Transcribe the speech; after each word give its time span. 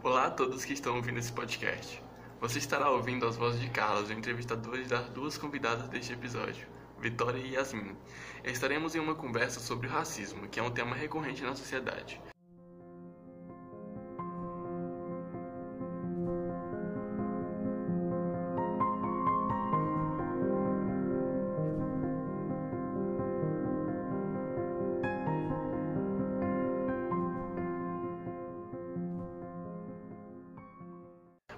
Olá 0.00 0.26
a 0.26 0.30
todos 0.30 0.64
que 0.64 0.72
estão 0.72 0.94
ouvindo 0.94 1.18
esse 1.18 1.32
podcast. 1.32 2.00
Você 2.40 2.58
estará 2.58 2.88
ouvindo 2.88 3.26
as 3.26 3.36
vozes 3.36 3.60
de 3.60 3.68
Carlos, 3.68 4.08
o 4.08 4.12
entrevistador 4.12 4.80
das 4.84 5.08
duas 5.08 5.36
convidadas 5.36 5.88
deste 5.88 6.12
episódio, 6.12 6.68
Vitória 7.00 7.40
e 7.40 7.54
Yasmin. 7.54 7.96
Estaremos 8.44 8.94
em 8.94 9.00
uma 9.00 9.16
conversa 9.16 9.58
sobre 9.58 9.88
o 9.88 9.90
racismo, 9.90 10.46
que 10.46 10.60
é 10.60 10.62
um 10.62 10.70
tema 10.70 10.94
recorrente 10.94 11.42
na 11.42 11.56
sociedade. 11.56 12.22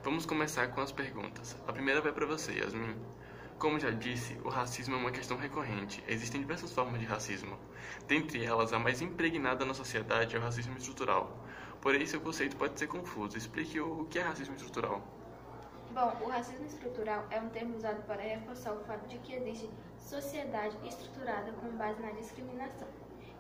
Vamos 0.03 0.25
começar 0.25 0.69
com 0.69 0.81
as 0.81 0.91
perguntas. 0.91 1.55
A 1.69 1.73
primeira 1.75 2.01
vai 2.01 2.11
para 2.11 2.25
você, 2.25 2.53
Yasmin. 2.53 2.97
Como 3.59 3.79
já 3.79 3.91
disse, 3.91 4.33
o 4.43 4.49
racismo 4.49 4.95
é 4.95 4.99
uma 4.99 5.11
questão 5.11 5.37
recorrente. 5.37 6.03
Existem 6.09 6.41
diversas 6.41 6.73
formas 6.73 6.99
de 6.99 7.05
racismo. 7.05 7.59
Dentre 8.09 8.43
elas, 8.43 8.73
a 8.73 8.79
mais 8.79 9.03
impregnada 9.03 9.63
na 9.67 9.75
sociedade 9.75 10.35
é 10.35 10.39
o 10.39 10.43
racismo 10.43 10.75
estrutural. 10.79 11.45
Porém, 11.83 12.07
seu 12.07 12.19
conceito 12.19 12.57
pode 12.57 12.79
ser 12.79 12.87
confuso. 12.87 13.37
Explique 13.37 13.79
o 13.79 14.07
que 14.07 14.19
é 14.19 14.23
racismo 14.23 14.55
estrutural. 14.55 15.03
Bom, 15.93 16.17
o 16.23 16.29
racismo 16.31 16.65
estrutural 16.65 17.27
é 17.31 17.39
um 17.39 17.51
termo 17.51 17.77
usado 17.77 18.03
para 18.07 18.23
reforçar 18.23 18.73
o 18.73 18.81
fato 18.85 19.07
de 19.07 19.19
que 19.19 19.35
existe 19.35 19.69
sociedade 19.98 20.79
estruturada 20.89 21.53
com 21.53 21.69
base 21.77 22.01
na 22.01 22.12
discriminação, 22.12 22.89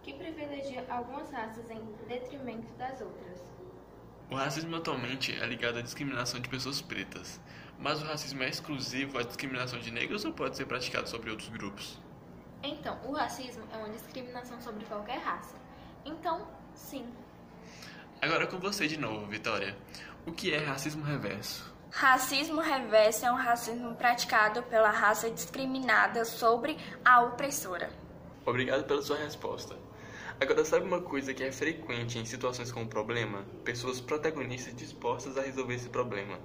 que 0.02 0.12
privilegia 0.12 0.84
algumas 0.90 1.30
raças 1.30 1.70
em 1.70 1.80
detrimento 2.06 2.70
das 2.74 3.00
outras. 3.00 3.59
O 4.30 4.36
racismo 4.36 4.76
atualmente 4.76 5.36
é 5.36 5.44
ligado 5.44 5.78
à 5.78 5.82
discriminação 5.82 6.38
de 6.38 6.48
pessoas 6.48 6.80
pretas, 6.80 7.40
mas 7.76 8.00
o 8.00 8.06
racismo 8.06 8.44
é 8.44 8.48
exclusivo 8.48 9.18
à 9.18 9.22
discriminação 9.22 9.80
de 9.80 9.90
negros 9.90 10.24
ou 10.24 10.32
pode 10.32 10.56
ser 10.56 10.66
praticado 10.66 11.08
sobre 11.08 11.30
outros 11.30 11.48
grupos? 11.48 11.98
Então, 12.62 12.96
o 13.04 13.12
racismo 13.12 13.64
é 13.72 13.76
uma 13.76 13.88
discriminação 13.88 14.60
sobre 14.60 14.84
qualquer 14.84 15.18
raça. 15.18 15.56
Então, 16.04 16.46
sim. 16.74 17.04
Agora 18.22 18.46
com 18.46 18.58
você 18.58 18.86
de 18.86 18.96
novo, 18.96 19.26
Vitória. 19.26 19.76
O 20.24 20.30
que 20.30 20.54
é 20.54 20.58
racismo 20.58 21.02
reverso? 21.02 21.68
Racismo 21.90 22.60
reverso 22.60 23.26
é 23.26 23.32
um 23.32 23.36
racismo 23.36 23.96
praticado 23.96 24.62
pela 24.64 24.90
raça 24.90 25.28
discriminada 25.28 26.24
sobre 26.24 26.78
a 27.04 27.22
opressora. 27.22 27.90
Obrigado 28.46 28.84
pela 28.84 29.02
sua 29.02 29.16
resposta. 29.16 29.76
Agora, 30.40 30.64
sabe 30.64 30.86
uma 30.86 31.02
coisa 31.02 31.34
que 31.34 31.44
é 31.44 31.52
frequente 31.52 32.18
em 32.18 32.24
situações 32.24 32.72
com 32.72 32.86
problema? 32.86 33.44
Pessoas 33.62 34.00
protagonistas 34.00 34.74
dispostas 34.74 35.36
a 35.36 35.42
resolver 35.42 35.74
esse 35.74 35.90
problema. 35.90 36.40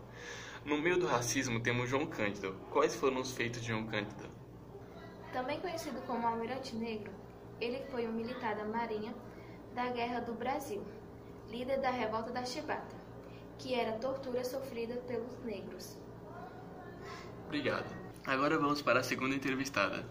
No 0.66 0.78
meio 0.78 1.00
do 1.00 1.08
racismo 1.08 1.62
temos 1.62 1.90
João 1.90 2.06
Cândido. 2.06 2.58
Quais 2.72 2.94
foram 2.94 3.22
os 3.22 3.32
feitos 3.32 3.62
de 3.62 3.70
João 3.70 3.86
Cândido? 3.86 4.26
Também 5.32 5.62
conhecido 5.62 6.02
como 6.06 6.28
Almirante 6.28 6.76
Negro, 6.76 7.12
ele 7.62 7.80
foi 7.90 8.06
um 8.06 8.12
militar 8.12 8.56
da 8.56 8.66
Marinha 8.66 9.16
da 9.74 9.88
Guerra 9.88 10.20
do 10.20 10.34
Brasil, 10.34 10.84
líder 11.50 11.80
da 11.80 11.90
Revolta 11.90 12.32
da 12.32 12.44
Chibata, 12.44 12.96
que 13.58 13.74
era 13.74 13.98
tortura 13.98 14.44
sofrida 14.44 14.96
pelos 15.08 15.40
negros. 15.46 15.98
Obrigado. 17.46 17.96
Agora 18.26 18.58
vamos 18.58 18.82
para 18.82 19.00
a 19.00 19.04
segunda 19.04 19.36
entrevistada. 19.36 20.06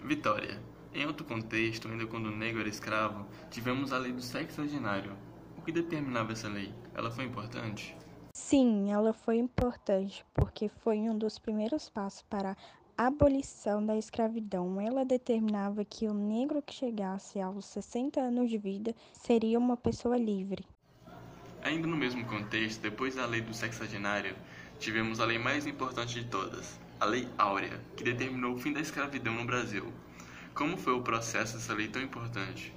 Vitória. 0.00 0.60
Em 0.94 1.04
outro 1.06 1.26
contexto, 1.26 1.88
ainda 1.88 2.06
quando 2.06 2.26
o 2.26 2.36
negro 2.36 2.60
era 2.60 2.68
escravo, 2.68 3.26
tivemos 3.50 3.92
a 3.92 3.98
lei 3.98 4.12
do 4.12 4.22
sexo 4.22 4.62
ordinário. 4.62 5.12
O 5.58 5.62
que 5.62 5.72
determinava 5.72 6.30
essa 6.30 6.46
lei? 6.46 6.72
Ela 6.94 7.10
foi 7.10 7.24
importante? 7.24 7.96
Sim, 8.32 8.92
ela 8.92 9.12
foi 9.12 9.38
importante 9.38 10.24
porque 10.32 10.68
foi 10.68 10.98
um 10.98 11.18
dos 11.18 11.36
primeiros 11.36 11.88
passos 11.88 12.22
para 12.22 12.56
a 12.96 13.06
abolição 13.08 13.84
da 13.84 13.96
escravidão. 13.96 14.80
Ela 14.80 15.04
determinava 15.04 15.84
que 15.84 16.06
o 16.06 16.14
negro 16.14 16.62
que 16.62 16.72
chegasse 16.72 17.40
aos 17.40 17.66
60 17.66 18.20
anos 18.20 18.48
de 18.48 18.56
vida 18.56 18.94
seria 19.12 19.58
uma 19.58 19.76
pessoa 19.76 20.16
livre. 20.16 20.64
Ainda 21.64 21.88
no 21.88 21.96
mesmo 21.96 22.24
contexto, 22.24 22.80
depois 22.80 23.16
da 23.16 23.26
lei 23.26 23.40
do 23.40 23.52
sexagenário, 23.52 24.36
tivemos 24.78 25.18
a 25.18 25.24
lei 25.24 25.40
mais 25.40 25.66
importante 25.66 26.22
de 26.22 26.26
todas, 26.26 26.78
a 27.00 27.04
Lei 27.04 27.28
Áurea, 27.36 27.80
que 27.96 28.04
determinou 28.04 28.54
o 28.54 28.58
fim 28.58 28.72
da 28.72 28.80
escravidão 28.80 29.34
no 29.34 29.44
Brasil. 29.44 29.92
Como 30.54 30.76
foi 30.76 30.92
o 30.92 31.02
processo 31.02 31.54
dessa 31.54 31.74
lei 31.74 31.88
tão 31.88 32.00
importante? 32.00 32.72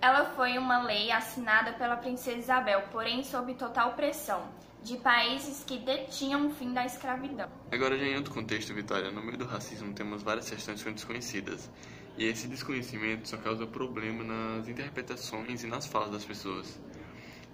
Ela 0.00 0.24
foi 0.34 0.58
uma 0.58 0.82
lei 0.82 1.12
assinada 1.12 1.72
pela 1.74 1.96
princesa 1.96 2.38
Isabel, 2.38 2.82
porém 2.90 3.22
sob 3.22 3.54
total 3.54 3.92
pressão 3.92 4.48
de 4.82 4.96
países 4.96 5.62
que 5.64 5.78
detinham 5.78 6.48
o 6.48 6.50
fim 6.50 6.72
da 6.72 6.84
escravidão. 6.84 7.48
Agora, 7.70 7.96
já 7.96 8.04
em 8.04 8.16
outro 8.16 8.34
contexto, 8.34 8.74
Vitória, 8.74 9.12
no 9.12 9.22
meio 9.22 9.38
do 9.38 9.44
racismo 9.44 9.92
temos 9.92 10.24
várias 10.24 10.50
questões 10.50 10.78
que 10.78 10.84
são 10.84 10.92
desconhecidas. 10.92 11.70
E 12.16 12.24
esse 12.24 12.48
desconhecimento 12.48 13.28
só 13.28 13.36
causa 13.36 13.64
problema 13.64 14.24
nas 14.24 14.68
interpretações 14.68 15.62
e 15.62 15.68
nas 15.68 15.86
falas 15.86 16.10
das 16.10 16.24
pessoas. 16.24 16.80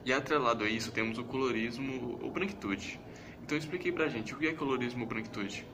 E 0.06 0.12
atrelado 0.12 0.64
a 0.64 0.68
isso, 0.68 0.90
temos 0.90 1.18
o 1.18 1.24
colorismo 1.24 2.18
ou 2.22 2.30
branquitude. 2.30 2.98
Então 3.42 3.58
explique 3.58 3.92
pra 3.92 4.08
gente, 4.08 4.32
o 4.32 4.38
que 4.38 4.46
é 4.46 4.54
colorismo 4.54 5.02
ou 5.02 5.06
branquitude? 5.06 5.66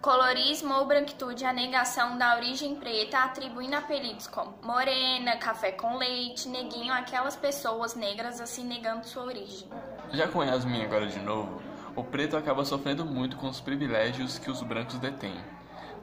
Colorismo 0.00 0.74
ou 0.74 0.86
branquitude 0.86 1.44
é 1.44 1.48
a 1.48 1.52
negação 1.52 2.16
da 2.16 2.36
origem 2.36 2.76
preta, 2.76 3.18
atribuindo 3.18 3.74
apelidos 3.74 4.28
como 4.28 4.54
morena, 4.62 5.36
café 5.38 5.72
com 5.72 5.96
leite, 5.96 6.48
neguinho 6.48 6.94
àquelas 6.94 7.34
pessoas 7.34 7.96
negras 7.96 8.40
assim 8.40 8.64
negando 8.64 9.04
sua 9.04 9.24
origem. 9.24 9.68
Já 10.12 10.28
com 10.28 10.44
Yasmin 10.44 10.84
agora 10.84 11.08
de 11.08 11.18
novo, 11.18 11.60
o 11.96 12.04
preto 12.04 12.36
acaba 12.36 12.64
sofrendo 12.64 13.04
muito 13.04 13.36
com 13.36 13.48
os 13.48 13.60
privilégios 13.60 14.38
que 14.38 14.48
os 14.48 14.62
brancos 14.62 15.00
detêm. 15.00 15.34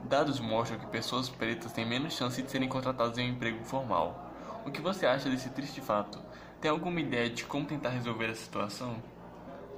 Dados 0.04 0.42
mostram 0.42 0.78
que 0.78 0.88
pessoas 0.88 1.30
pretas 1.30 1.72
têm 1.72 1.86
menos 1.86 2.16
chance 2.16 2.42
de 2.42 2.52
serem 2.52 2.68
contratadas 2.68 3.18
em 3.18 3.30
um 3.30 3.34
emprego 3.34 3.64
formal. 3.64 4.30
O 4.66 4.72
que 4.72 4.82
você 4.82 5.06
acha 5.06 5.30
desse 5.30 5.50
triste 5.52 5.80
fato? 5.80 6.20
Tem 6.60 6.70
alguma 6.70 7.00
ideia 7.00 7.30
de 7.30 7.46
como 7.46 7.66
tentar 7.66 7.90
resolver 7.90 8.30
essa 8.30 8.44
situação? 8.44 9.02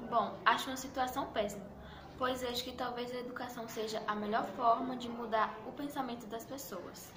Bom, 0.10 0.34
acho 0.44 0.70
uma 0.72 0.78
situação 0.78 1.28
péssima, 1.28 1.64
pois 2.18 2.42
vejo 2.42 2.64
que 2.64 2.72
talvez 2.72 3.12
a 3.12 3.20
educação 3.20 3.68
seja 3.68 4.02
a 4.08 4.16
melhor 4.16 4.46
forma 4.56 4.96
de 4.96 5.08
mudar 5.08 5.54
o 5.66 5.72
pensamento 5.72 6.26
das 6.28 6.46
pessoas. 6.46 7.12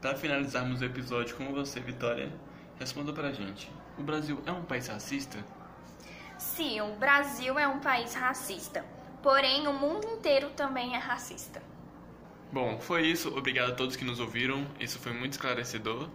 Para 0.00 0.14
finalizarmos 0.16 0.80
o 0.80 0.84
episódio 0.84 1.36
com 1.36 1.52
você, 1.52 1.80
Vitória, 1.80 2.32
responda 2.78 3.12
pra 3.12 3.32
gente: 3.32 3.70
o 3.98 4.02
Brasil 4.02 4.42
é 4.46 4.52
um 4.52 4.64
país 4.64 4.86
racista? 4.88 5.38
Sim, 6.36 6.80
o 6.80 6.96
Brasil 6.96 7.58
é 7.58 7.66
um 7.66 7.80
país 7.80 8.14
racista, 8.14 8.84
porém 9.22 9.66
o 9.66 9.72
mundo 9.72 10.06
inteiro 10.08 10.50
também 10.50 10.94
é 10.94 10.98
racista. 10.98 11.62
Bom, 12.52 12.78
foi 12.78 13.06
isso. 13.06 13.36
Obrigado 13.36 13.72
a 13.72 13.74
todos 13.74 13.96
que 13.96 14.04
nos 14.04 14.20
ouviram. 14.20 14.64
Isso 14.78 14.98
foi 15.00 15.12
muito 15.12 15.32
esclarecedor. 15.32 16.08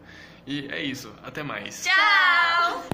E 0.47 0.67
é 0.71 0.81
isso. 0.81 1.13
Até 1.21 1.43
mais. 1.43 1.83
Tchau! 1.83 2.81